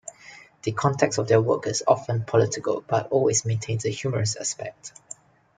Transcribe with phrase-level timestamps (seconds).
[0.63, 4.93] The context of their work is often political, but always maintains a humorous aspect.